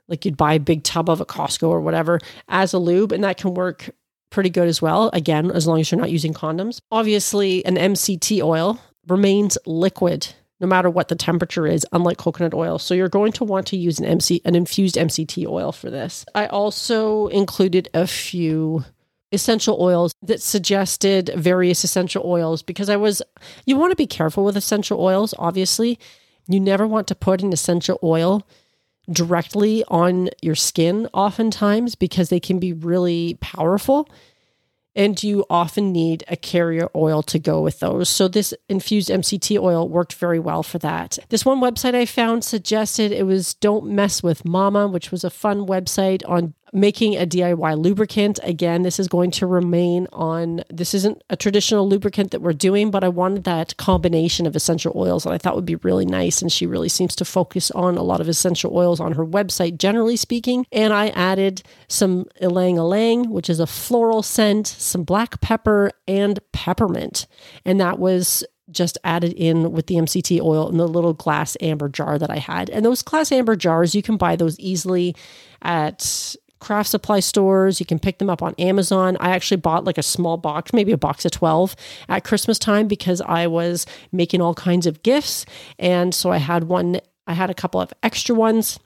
like 0.08 0.26
you'd 0.26 0.38
buy 0.38 0.54
a 0.54 0.60
big 0.60 0.84
tub 0.84 1.10
of 1.10 1.22
a 1.22 1.26
Costco 1.26 1.70
or 1.70 1.82
whatever 1.82 2.20
as 2.48 2.74
a 2.74 2.80
lube, 2.80 3.12
and 3.12 3.24
that 3.24 3.38
can 3.38 3.54
work 3.54 3.90
pretty 4.30 4.50
good 4.50 4.68
as 4.68 4.82
well. 4.82 5.10
Again, 5.14 5.52
as 5.52 5.68
long 5.68 5.80
as 5.80 5.92
you're 5.92 6.02
not 6.02 6.12
using 6.12 6.34
condoms. 6.34 6.80
Obviously, 6.92 7.66
an 7.66 7.76
MCT 7.76 8.42
oil 8.42 8.80
remains 9.08 9.58
liquid 9.66 10.34
no 10.64 10.68
matter 10.68 10.90
what 10.90 11.10
the 11.10 11.16
temperature 11.16 11.68
is, 11.68 11.86
unlike 11.92 12.18
coconut 12.18 12.54
oil. 12.54 12.80
So 12.80 12.94
you're 12.94 13.10
going 13.10 13.34
to 13.34 13.44
want 13.44 13.68
to 13.68 13.78
use 13.78 14.00
an 14.00 14.06
MC 14.06 14.42
an 14.46 14.56
infused 14.56 14.96
MCT 14.96 15.46
oil 15.46 15.74
for 15.74 15.90
this. 15.90 16.26
I 16.34 16.48
also 16.48 17.28
included 17.28 17.90
a 17.94 18.08
few 18.08 18.86
essential 19.34 19.78
oils 19.82 20.14
that 20.22 20.42
suggested 20.42 21.32
various 21.36 21.84
essential 21.84 22.24
oils 22.26 22.64
because 22.64 22.88
I 22.90 22.96
was 22.96 23.22
you 23.66 23.76
want 23.76 23.92
to 23.92 23.98
be 23.98 24.08
careful 24.08 24.46
with 24.46 24.56
essential 24.56 25.02
oils, 25.02 25.34
obviously. 25.38 26.00
You 26.48 26.62
never 26.62 26.88
want 26.88 27.08
to 27.08 27.16
put 27.16 27.42
an 27.42 27.52
essential 27.52 28.00
oil 28.02 28.48
directly 29.12 29.84
on 29.88 30.30
your 30.42 30.56
skin 30.56 31.08
oftentimes 31.14 31.96
because 31.96 32.30
they 32.30 32.40
can 32.40 32.60
be 32.60 32.74
really 32.74 33.38
powerful 33.42 34.08
and 34.96 35.22
you 35.24 35.46
often 35.50 35.92
need 35.92 36.24
a 36.28 36.36
carrier 36.36 36.88
oil 36.96 37.24
to 37.24 37.40
go 37.40 37.62
with 37.62 37.80
those. 37.80 38.10
So 38.10 38.28
this 38.28 38.54
infused 38.70 39.10
MCT 39.10 39.60
oil 39.60 39.90
worked 39.90 40.14
very 40.14 40.40
well 40.40 40.64
for 40.64 40.78
that. 40.80 41.18
This 41.30 41.46
one 41.46 41.60
website 41.60 41.96
I 41.96 42.06
found 42.06 42.44
suggested 42.44 43.12
it 43.12 43.26
was 43.26 43.56
Don't 43.56 43.88
Mess 43.88 44.22
with 44.22 44.46
Mama, 44.46 44.88
which 44.88 45.12
was 45.12 45.24
a 45.24 45.30
fun 45.30 45.66
website 45.66 46.22
on 46.30 46.54
making 46.74 47.16
a 47.16 47.26
DIY 47.26 47.78
lubricant. 47.78 48.40
Again, 48.44 48.82
this 48.82 49.00
is 49.00 49.08
going 49.08 49.32
to 49.32 49.46
remain 49.46 50.08
on, 50.12 50.64
this 50.70 50.94
isn't 50.94 51.22
a 51.30 51.38
traditional 51.38 51.88
lubricant 51.88 52.32
that 52.32 52.42
we're 52.42 52.54
doing, 52.54 52.90
but 52.92 53.04
I 53.04 53.10
wanted 53.10 53.44
that 53.44 53.78
combination 53.78 54.46
of 54.48 54.56
essential 54.56 54.94
oils 54.96 55.24
that 55.24 55.34
I 55.34 55.38
thought 55.38 55.56
would 55.56 55.66
be 55.66 55.76
really 55.78 56.06
nice. 56.06 56.42
And 56.42 56.52
she 56.52 56.66
really 56.66 56.90
seems 56.90 57.16
to 57.18 57.26
focus 57.26 57.70
on 57.72 57.98
a 57.98 58.04
lot 58.04 58.22
of 58.22 58.28
essential 58.28 58.76
oils 58.76 59.00
on 59.00 59.14
her 59.14 59.26
website, 59.26 59.78
generally 59.78 60.16
speaking. 60.16 60.66
And 60.72 60.94
I 60.94 61.10
added 61.10 61.62
some 61.88 62.26
ylang 62.42 62.78
ylang, 62.78 63.30
which 63.30 63.50
is 63.50 63.60
a 63.60 63.68
floral 63.68 64.24
scent, 64.24 64.68
some 64.68 65.04
black 65.04 65.40
pepper, 65.42 65.92
and 66.08 66.40
peppermint. 66.52 67.28
And 67.66 67.80
that 67.80 68.00
was 68.00 68.44
just 68.72 68.98
added 69.04 69.34
in 69.34 69.72
with 69.72 69.88
the 69.88 69.96
MCT 69.96 70.42
oil 70.42 70.70
in 70.70 70.78
the 70.78 70.88
little 70.88 71.14
glass 71.14 71.56
amber 71.62 71.88
jar 71.88 72.18
that 72.18 72.32
I 72.32 72.38
had. 72.38 72.70
And 72.70 72.86
those 72.86 73.02
glass 73.02 73.32
amber 73.32 73.56
jars, 73.56 73.94
you 73.94 74.02
can 74.02 74.18
buy 74.18 74.36
those 74.36 74.60
easily 74.60 75.16
at 75.62 76.36
craft 76.64 76.90
supply 76.90 77.20
stores. 77.20 77.80
You 77.82 77.86
can 77.86 78.00
pick 78.00 78.20
them 78.20 78.30
up 78.30 78.42
on 78.42 78.56
Amazon. 78.58 79.18
I 79.20 79.32
actually 79.32 79.58
bought 79.58 79.84
like 79.84 79.98
a 79.98 80.04
small 80.04 80.38
box, 80.38 80.72
maybe 80.72 80.94
a 80.94 80.98
box 80.98 81.26
of 81.26 81.32
12 81.32 81.76
at 82.08 82.24
Christmas 82.24 82.58
time 82.58 82.88
because 82.88 83.20
I 83.22 83.48
was 83.48 83.86
making 84.14 84.42
all 84.42 84.54
kinds 84.54 84.88
of 84.88 85.04
gifts. 85.04 85.46
And 85.78 86.16
so 86.16 86.32
I 86.32 86.38
had 86.38 86.64
one, 86.64 87.02
I 87.28 87.34
had 87.34 87.50
a 87.50 87.54
couple 87.54 87.82
of 87.82 87.94
extra 88.02 88.34
ones. 88.34 88.80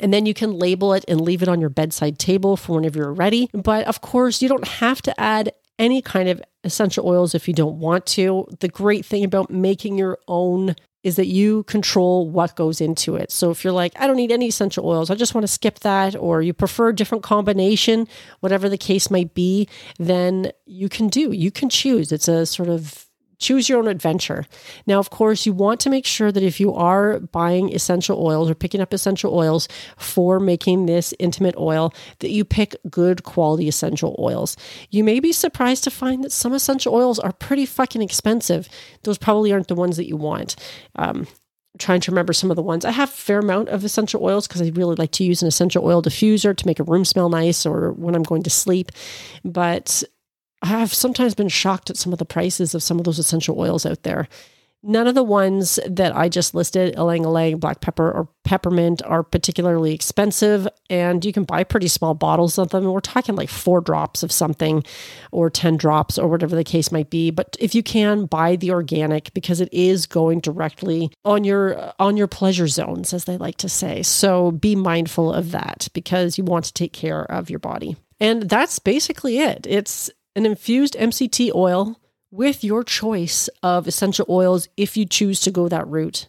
And 0.00 0.14
then 0.14 0.24
you 0.24 0.34
can 0.34 0.52
label 0.52 0.94
it 0.94 1.04
and 1.08 1.20
leave 1.20 1.42
it 1.42 1.48
on 1.48 1.60
your 1.60 1.68
bedside 1.68 2.16
table 2.16 2.56
for 2.56 2.76
whenever 2.76 3.00
you're 3.00 3.12
ready. 3.12 3.50
But 3.52 3.88
of 3.88 4.00
course, 4.00 4.40
you 4.40 4.48
don't 4.48 4.68
have 4.68 5.02
to 5.02 5.20
add 5.20 5.52
any 5.80 6.00
kind 6.00 6.28
of 6.28 6.40
essential 6.62 7.08
oils 7.08 7.34
if 7.34 7.48
you 7.48 7.54
don't 7.54 7.80
want 7.80 8.06
to. 8.06 8.46
The 8.60 8.68
great 8.68 9.04
thing 9.04 9.24
about 9.24 9.50
making 9.50 9.98
your 9.98 10.18
own 10.28 10.76
is 11.02 11.16
that 11.16 11.26
you 11.26 11.62
control 11.64 12.28
what 12.28 12.56
goes 12.56 12.80
into 12.80 13.16
it. 13.16 13.30
So 13.30 13.50
if 13.50 13.64
you're 13.64 13.72
like, 13.72 13.92
I 13.96 14.06
don't 14.06 14.16
need 14.16 14.32
any 14.32 14.48
essential 14.48 14.86
oils, 14.86 15.10
I 15.10 15.14
just 15.14 15.34
want 15.34 15.42
to 15.42 15.52
skip 15.52 15.80
that, 15.80 16.14
or 16.14 16.42
you 16.42 16.52
prefer 16.52 16.88
a 16.88 16.94
different 16.94 17.24
combination, 17.24 18.06
whatever 18.40 18.68
the 18.68 18.78
case 18.78 19.10
might 19.10 19.34
be, 19.34 19.68
then 19.98 20.52
you 20.66 20.88
can 20.88 21.08
do. 21.08 21.32
You 21.32 21.50
can 21.50 21.68
choose. 21.68 22.12
It's 22.12 22.28
a 22.28 22.46
sort 22.46 22.68
of 22.68 23.06
choose 23.40 23.68
your 23.68 23.78
own 23.78 23.88
adventure. 23.88 24.46
Now, 24.86 24.98
of 24.98 25.10
course, 25.10 25.46
you 25.46 25.52
want 25.52 25.80
to 25.80 25.90
make 25.90 26.06
sure 26.06 26.30
that 26.30 26.42
if 26.42 26.60
you 26.60 26.72
are 26.74 27.18
buying 27.18 27.72
essential 27.74 28.24
oils 28.24 28.48
or 28.48 28.54
picking 28.54 28.80
up 28.80 28.94
essential 28.94 29.34
oils 29.34 29.66
for 29.96 30.38
making 30.38 30.86
this 30.86 31.12
intimate 31.18 31.56
oil, 31.56 31.92
that 32.20 32.30
you 32.30 32.44
pick 32.44 32.76
good 32.88 33.24
quality 33.24 33.66
essential 33.66 34.14
oils. 34.18 34.56
You 34.90 35.02
may 35.02 35.18
be 35.18 35.32
surprised 35.32 35.84
to 35.84 35.90
find 35.90 36.22
that 36.22 36.32
some 36.32 36.52
essential 36.52 36.94
oils 36.94 37.18
are 37.18 37.32
pretty 37.32 37.66
fucking 37.66 38.02
expensive. 38.02 38.68
Those 39.02 39.18
probably 39.18 39.52
aren't 39.52 39.68
the 39.68 39.74
ones 39.74 39.96
that 39.96 40.06
you 40.06 40.16
want. 40.16 40.56
Um, 40.96 41.26
trying 41.78 42.00
to 42.00 42.10
remember 42.10 42.32
some 42.32 42.50
of 42.50 42.56
the 42.56 42.62
ones. 42.62 42.84
I 42.84 42.90
have 42.90 43.08
a 43.08 43.12
fair 43.12 43.38
amount 43.38 43.68
of 43.68 43.84
essential 43.84 44.22
oils 44.22 44.46
because 44.46 44.60
I 44.60 44.68
really 44.74 44.96
like 44.96 45.12
to 45.12 45.24
use 45.24 45.40
an 45.40 45.48
essential 45.48 45.84
oil 45.84 46.02
diffuser 46.02 46.54
to 46.54 46.66
make 46.66 46.80
a 46.80 46.84
room 46.84 47.04
smell 47.04 47.28
nice 47.28 47.64
or 47.64 47.92
when 47.92 48.14
I'm 48.14 48.22
going 48.22 48.42
to 48.42 48.50
sleep. 48.50 48.92
But 49.44 50.02
I've 50.62 50.92
sometimes 50.92 51.34
been 51.34 51.48
shocked 51.48 51.90
at 51.90 51.96
some 51.96 52.12
of 52.12 52.18
the 52.18 52.24
prices 52.24 52.74
of 52.74 52.82
some 52.82 52.98
of 52.98 53.04
those 53.04 53.18
essential 53.18 53.58
oils 53.58 53.86
out 53.86 54.02
there. 54.02 54.28
None 54.82 55.06
of 55.06 55.14
the 55.14 55.22
ones 55.22 55.78
that 55.86 56.16
I 56.16 56.30
just 56.30 56.54
listed, 56.54 56.94
ylang 56.96 57.24
ylang, 57.24 57.58
black 57.58 57.82
pepper, 57.82 58.10
or 58.10 58.28
peppermint, 58.44 59.02
are 59.04 59.22
particularly 59.22 59.92
expensive, 59.92 60.66
and 60.88 61.22
you 61.22 61.34
can 61.34 61.44
buy 61.44 61.64
pretty 61.64 61.88
small 61.88 62.14
bottles 62.14 62.56
of 62.56 62.70
them. 62.70 62.84
We're 62.84 63.00
talking 63.00 63.36
like 63.36 63.50
four 63.50 63.82
drops 63.82 64.22
of 64.22 64.32
something, 64.32 64.82
or 65.32 65.50
ten 65.50 65.76
drops, 65.76 66.16
or 66.16 66.28
whatever 66.28 66.56
the 66.56 66.64
case 66.64 66.90
might 66.90 67.10
be. 67.10 67.30
But 67.30 67.58
if 67.60 67.74
you 67.74 67.82
can, 67.82 68.24
buy 68.24 68.56
the 68.56 68.70
organic 68.70 69.34
because 69.34 69.60
it 69.60 69.68
is 69.70 70.06
going 70.06 70.40
directly 70.40 71.12
on 71.26 71.44
your 71.44 71.92
on 71.98 72.16
your 72.16 72.26
pleasure 72.26 72.68
zones, 72.68 73.12
as 73.12 73.26
they 73.26 73.36
like 73.36 73.58
to 73.58 73.68
say. 73.68 74.02
So 74.02 74.50
be 74.50 74.76
mindful 74.76 75.30
of 75.30 75.50
that 75.50 75.88
because 75.92 76.38
you 76.38 76.44
want 76.44 76.64
to 76.64 76.72
take 76.72 76.94
care 76.94 77.30
of 77.30 77.50
your 77.50 77.58
body. 77.58 77.96
And 78.18 78.44
that's 78.44 78.78
basically 78.78 79.40
it. 79.40 79.66
It's 79.68 80.10
an 80.34 80.46
infused 80.46 80.94
MCT 80.94 81.54
oil 81.54 82.00
with 82.30 82.62
your 82.62 82.84
choice 82.84 83.48
of 83.62 83.86
essential 83.86 84.26
oils 84.28 84.68
if 84.76 84.96
you 84.96 85.04
choose 85.04 85.40
to 85.40 85.50
go 85.50 85.68
that 85.68 85.86
route. 85.88 86.26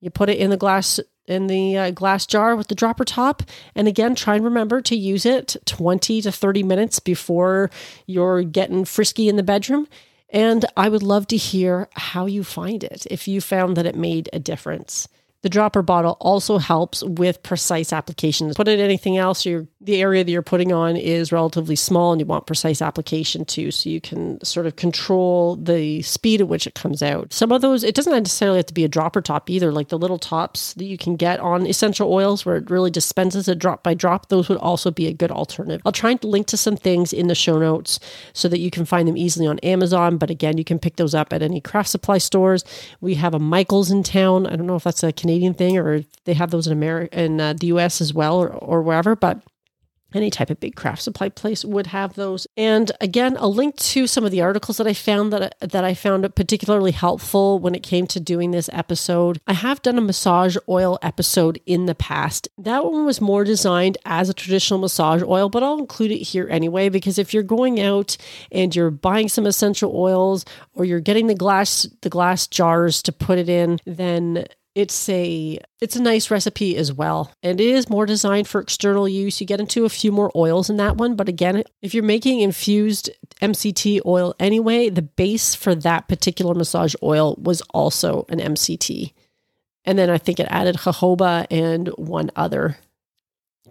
You 0.00 0.10
put 0.10 0.28
it 0.28 0.38
in 0.38 0.50
the 0.50 0.56
glass 0.56 1.00
in 1.26 1.48
the 1.48 1.76
uh, 1.76 1.90
glass 1.90 2.24
jar 2.24 2.54
with 2.54 2.68
the 2.68 2.74
dropper 2.74 3.04
top 3.04 3.42
and 3.74 3.88
again 3.88 4.14
try 4.14 4.36
and 4.36 4.44
remember 4.44 4.80
to 4.80 4.94
use 4.94 5.26
it 5.26 5.56
20 5.64 6.22
to 6.22 6.30
30 6.30 6.62
minutes 6.62 7.00
before 7.00 7.68
you're 8.06 8.44
getting 8.44 8.84
frisky 8.84 9.28
in 9.28 9.34
the 9.34 9.42
bedroom 9.42 9.88
and 10.30 10.64
I 10.76 10.88
would 10.88 11.02
love 11.02 11.26
to 11.28 11.36
hear 11.36 11.88
how 11.92 12.26
you 12.26 12.44
find 12.44 12.84
it 12.84 13.06
if 13.10 13.26
you 13.26 13.40
found 13.40 13.76
that 13.76 13.86
it 13.86 13.96
made 13.96 14.28
a 14.32 14.38
difference. 14.38 15.08
The 15.46 15.50
dropper 15.50 15.82
bottle 15.82 16.16
also 16.18 16.58
helps 16.58 17.04
with 17.04 17.40
precise 17.44 17.92
applications. 17.92 18.56
Put 18.56 18.66
it 18.66 18.80
anything 18.80 19.16
else, 19.16 19.44
the 19.44 20.02
area 20.02 20.24
that 20.24 20.30
you're 20.32 20.42
putting 20.42 20.72
on 20.72 20.96
is 20.96 21.30
relatively 21.30 21.76
small 21.76 22.10
and 22.10 22.20
you 22.20 22.26
want 22.26 22.48
precise 22.48 22.82
application 22.82 23.44
too. 23.44 23.70
So 23.70 23.88
you 23.88 24.00
can 24.00 24.42
sort 24.44 24.66
of 24.66 24.74
control 24.74 25.54
the 25.54 26.02
speed 26.02 26.40
at 26.40 26.48
which 26.48 26.66
it 26.66 26.74
comes 26.74 27.00
out. 27.00 27.32
Some 27.32 27.52
of 27.52 27.62
those, 27.62 27.84
it 27.84 27.94
doesn't 27.94 28.12
necessarily 28.12 28.56
have 28.56 28.66
to 28.66 28.74
be 28.74 28.82
a 28.82 28.88
dropper 28.88 29.20
top 29.20 29.48
either, 29.48 29.70
like 29.70 29.86
the 29.86 29.98
little 29.98 30.18
tops 30.18 30.74
that 30.74 30.86
you 30.86 30.98
can 30.98 31.14
get 31.14 31.38
on 31.38 31.64
essential 31.64 32.12
oils 32.12 32.44
where 32.44 32.56
it 32.56 32.68
really 32.68 32.90
dispenses 32.90 33.46
it 33.46 33.60
drop 33.60 33.84
by 33.84 33.94
drop. 33.94 34.28
Those 34.28 34.48
would 34.48 34.58
also 34.58 34.90
be 34.90 35.06
a 35.06 35.12
good 35.12 35.30
alternative. 35.30 35.80
I'll 35.86 35.92
try 35.92 36.10
and 36.10 36.24
link 36.24 36.48
to 36.48 36.56
some 36.56 36.76
things 36.76 37.12
in 37.12 37.28
the 37.28 37.36
show 37.36 37.56
notes 37.56 38.00
so 38.32 38.48
that 38.48 38.58
you 38.58 38.72
can 38.72 38.84
find 38.84 39.06
them 39.06 39.16
easily 39.16 39.46
on 39.46 39.60
Amazon. 39.60 40.18
But 40.18 40.30
again, 40.30 40.58
you 40.58 40.64
can 40.64 40.80
pick 40.80 40.96
those 40.96 41.14
up 41.14 41.32
at 41.32 41.40
any 41.40 41.60
craft 41.60 41.90
supply 41.90 42.18
stores. 42.18 42.64
We 43.00 43.14
have 43.14 43.32
a 43.32 43.38
Michael's 43.38 43.92
in 43.92 44.02
town. 44.02 44.48
I 44.48 44.56
don't 44.56 44.66
know 44.66 44.74
if 44.74 44.82
that's 44.82 45.04
a 45.04 45.12
Canadian 45.12 45.35
thing 45.54 45.78
or 45.78 46.04
they 46.24 46.34
have 46.34 46.50
those 46.50 46.66
in 46.66 46.72
America 46.72 47.20
in 47.20 47.40
uh, 47.40 47.54
the 47.54 47.68
US 47.68 48.00
as 48.00 48.12
well 48.12 48.36
or, 48.36 48.48
or 48.48 48.82
wherever, 48.82 49.16
but 49.16 49.42
any 50.14 50.30
type 50.30 50.50
of 50.50 50.60
big 50.60 50.76
craft 50.76 51.02
supply 51.02 51.28
place 51.28 51.64
would 51.64 51.88
have 51.88 52.14
those. 52.14 52.46
And 52.56 52.90
again, 53.00 53.36
a 53.38 53.46
link 53.46 53.76
to 53.76 54.06
some 54.06 54.24
of 54.24 54.30
the 54.30 54.40
articles 54.40 54.76
that 54.78 54.86
I 54.86 54.94
found 54.94 55.32
that 55.32 55.56
that 55.60 55.84
I 55.84 55.94
found 55.94 56.34
particularly 56.34 56.92
helpful 56.92 57.58
when 57.58 57.74
it 57.74 57.82
came 57.82 58.06
to 58.08 58.20
doing 58.20 58.50
this 58.50 58.70
episode. 58.72 59.40
I 59.46 59.52
have 59.52 59.82
done 59.82 59.98
a 59.98 60.02
massage 60.02 60.56
oil 60.68 60.98
episode 61.02 61.60
in 61.66 61.86
the 61.86 61.94
past. 61.94 62.48
That 62.58 62.84
one 62.84 63.04
was 63.04 63.20
more 63.20 63.44
designed 63.44 63.98
as 64.04 64.28
a 64.28 64.34
traditional 64.34 64.80
massage 64.80 65.22
oil, 65.22 65.48
but 65.48 65.62
I'll 65.62 65.78
include 65.78 66.12
it 66.12 66.22
here 66.22 66.48
anyway 66.50 66.88
because 66.88 67.18
if 67.18 67.34
you're 67.34 67.42
going 67.42 67.80
out 67.80 68.16
and 68.50 68.74
you're 68.74 68.90
buying 68.90 69.28
some 69.28 69.46
essential 69.46 69.94
oils 69.94 70.44
or 70.74 70.84
you're 70.84 71.00
getting 71.00 71.26
the 71.26 71.34
glass 71.34 71.86
the 72.02 72.10
glass 72.10 72.46
jars 72.46 73.02
to 73.02 73.12
put 73.12 73.38
it 73.38 73.48
in, 73.48 73.80
then 73.84 74.46
it's 74.76 75.08
a 75.08 75.58
it's 75.80 75.96
a 75.96 76.02
nice 76.02 76.30
recipe 76.30 76.76
as 76.76 76.92
well. 76.92 77.32
And 77.42 77.58
it 77.58 77.66
is 77.66 77.88
more 77.88 78.04
designed 78.04 78.46
for 78.46 78.60
external 78.60 79.08
use. 79.08 79.40
You 79.40 79.46
get 79.46 79.58
into 79.58 79.86
a 79.86 79.88
few 79.88 80.12
more 80.12 80.30
oils 80.36 80.68
in 80.68 80.76
that 80.76 80.98
one, 80.98 81.16
but 81.16 81.30
again, 81.30 81.64
if 81.80 81.94
you're 81.94 82.04
making 82.04 82.40
infused 82.40 83.08
MCT 83.40 84.02
oil 84.04 84.34
anyway, 84.38 84.90
the 84.90 85.00
base 85.00 85.54
for 85.54 85.74
that 85.76 86.08
particular 86.08 86.54
massage 86.54 86.94
oil 87.02 87.36
was 87.42 87.62
also 87.70 88.26
an 88.28 88.38
MCT. 88.38 89.14
And 89.86 89.98
then 89.98 90.10
I 90.10 90.18
think 90.18 90.38
it 90.38 90.48
added 90.50 90.76
jojoba 90.76 91.46
and 91.50 91.88
one 91.96 92.30
other 92.36 92.76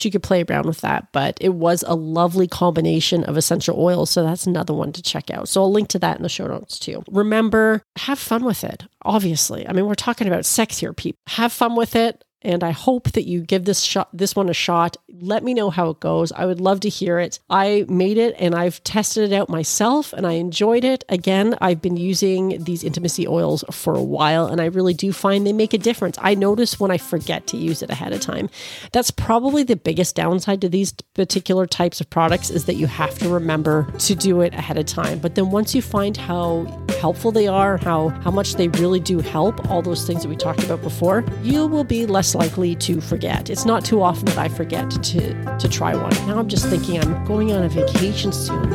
you 0.03 0.11
could 0.11 0.23
play 0.23 0.43
around 0.43 0.65
with 0.65 0.81
that, 0.81 1.07
but 1.13 1.37
it 1.39 1.53
was 1.53 1.83
a 1.87 1.95
lovely 1.95 2.47
combination 2.47 3.23
of 3.23 3.37
essential 3.37 3.79
oils. 3.79 4.09
So 4.09 4.23
that's 4.23 4.45
another 4.45 4.73
one 4.73 4.91
to 4.93 5.01
check 5.01 5.31
out. 5.31 5.47
So 5.47 5.61
I'll 5.61 5.71
link 5.71 5.87
to 5.89 5.99
that 5.99 6.17
in 6.17 6.23
the 6.23 6.29
show 6.29 6.47
notes 6.47 6.77
too. 6.77 7.03
Remember, 7.09 7.83
have 7.97 8.19
fun 8.19 8.43
with 8.43 8.63
it. 8.63 8.83
Obviously, 9.03 9.67
I 9.67 9.71
mean, 9.71 9.85
we're 9.85 9.95
talking 9.95 10.27
about 10.27 10.45
sex 10.45 10.79
here, 10.79 10.91
people. 10.91 11.19
Have 11.27 11.53
fun 11.53 11.75
with 11.75 11.95
it 11.95 12.24
and 12.45 12.63
I 12.63 12.71
hope 12.71 13.11
that 13.11 13.25
you 13.25 13.41
give 13.41 13.65
this 13.65 13.81
shot 13.81 14.09
this 14.13 14.35
one 14.35 14.49
a 14.49 14.53
shot. 14.53 14.97
Let 15.09 15.43
me 15.43 15.53
know 15.53 15.69
how 15.69 15.89
it 15.89 15.99
goes. 15.99 16.31
I 16.31 16.45
would 16.45 16.61
love 16.61 16.79
to 16.81 16.89
hear 16.89 17.19
it. 17.19 17.39
I 17.49 17.85
made 17.89 18.17
it 18.17 18.35
and 18.37 18.53
I've 18.53 18.83
tested 18.83 19.31
it 19.31 19.35
out 19.35 19.49
myself 19.49 20.13
and 20.13 20.27
I 20.27 20.33
enjoyed 20.33 20.83
it. 20.83 21.03
Again, 21.09 21.57
I've 21.59 21.81
been 21.81 21.97
using 21.97 22.63
these 22.63 22.83
intimacy 22.83 23.27
oils 23.27 23.63
for 23.71 23.95
a 23.95 24.03
while 24.03 24.45
and 24.45 24.61
I 24.61 24.65
really 24.65 24.93
do 24.93 25.11
find 25.11 25.45
they 25.45 25.53
make 25.53 25.73
a 25.73 25.79
difference. 25.79 26.17
I 26.21 26.35
notice 26.35 26.79
when 26.79 26.91
I 26.91 26.97
forget 26.97 27.47
to 27.47 27.57
use 27.57 27.81
it 27.81 27.89
ahead 27.89 28.13
of 28.13 28.21
time. 28.21 28.49
That's 28.91 29.11
probably 29.11 29.63
the 29.63 29.75
biggest 29.75 30.15
downside 30.15 30.61
to 30.61 30.69
these 30.69 30.91
particular 31.13 31.65
types 31.65 31.99
of 31.99 32.09
products 32.09 32.51
is 32.51 32.65
that 32.65 32.75
you 32.75 32.87
have 32.87 33.17
to 33.19 33.29
remember 33.29 33.91
to 33.99 34.15
do 34.15 34.41
it 34.41 34.53
ahead 34.53 34.77
of 34.77 34.85
time. 34.85 35.19
But 35.19 35.35
then 35.35 35.49
once 35.49 35.73
you 35.73 35.81
find 35.81 36.15
how 36.15 36.84
helpful 37.05 37.31
they 37.31 37.47
are, 37.47 37.77
how 37.77 38.09
how 38.25 38.31
much 38.31 38.55
they 38.55 38.67
really 38.81 38.99
do 38.99 39.19
help, 39.19 39.69
all 39.69 39.79
those 39.79 40.07
things 40.07 40.23
that 40.23 40.27
we 40.27 40.35
talked 40.35 40.63
about 40.63 40.81
before, 40.81 41.23
you 41.43 41.67
will 41.67 41.83
be 41.83 42.07
less 42.07 42.33
likely 42.33 42.73
to 42.73 42.99
forget. 42.99 43.51
It's 43.51 43.63
not 43.63 43.85
too 43.85 44.01
often 44.01 44.25
that 44.25 44.39
I 44.39 44.47
forget 44.47 44.89
to 44.89 45.21
to 45.59 45.69
try 45.69 45.93
one. 45.95 46.15
Now 46.27 46.39
I'm 46.39 46.49
just 46.49 46.65
thinking 46.67 46.99
I'm 46.99 47.23
going 47.23 47.53
on 47.53 47.61
a 47.63 47.69
vacation 47.69 48.31
soon. 48.31 48.67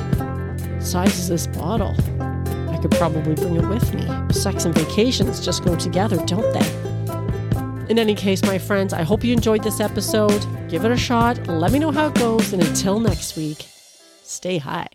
Size 0.81 1.19
is 1.19 1.29
this 1.29 1.49
bottle? 1.49 1.97
I 2.75 2.79
could 2.81 2.93
probably 2.93 3.35
bring 3.35 3.57
it 3.57 3.67
with 3.69 3.93
me. 3.97 4.05
Sex 4.33 4.65
and 4.65 4.77
vacations 4.77 5.45
just 5.45 5.65
go 5.65 5.75
together, 5.75 6.25
don't 6.25 6.53
they? 6.57 6.69
In 7.91 7.99
any 7.99 8.15
case, 8.15 8.45
my 8.45 8.59
friends, 8.59 8.93
I 8.93 9.03
hope 9.03 9.25
you 9.25 9.33
enjoyed 9.33 9.65
this 9.65 9.81
episode. 9.81 10.43
Give 10.69 10.85
it 10.85 10.93
a 10.93 10.97
shot. 10.97 11.49
Let 11.49 11.73
me 11.73 11.81
know 11.81 11.91
how 11.91 12.07
it 12.07 12.15
goes. 12.15 12.53
And 12.53 12.63
until 12.63 13.01
next 13.01 13.37
week, 13.37 13.67
stay 14.23 14.59
high. 14.59 14.89